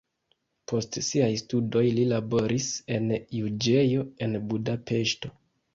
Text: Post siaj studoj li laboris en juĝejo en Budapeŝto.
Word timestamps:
Post 0.71 0.97
siaj 1.07 1.27
studoj 1.41 1.83
li 1.99 2.07
laboris 2.13 2.73
en 2.97 3.09
juĝejo 3.43 4.11
en 4.29 4.39
Budapeŝto. 4.53 5.35